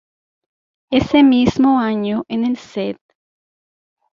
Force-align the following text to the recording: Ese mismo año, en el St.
Ese 0.89 1.21
mismo 1.21 1.79
año, 1.79 2.25
en 2.27 2.43
el 2.45 2.53
St. 2.53 2.97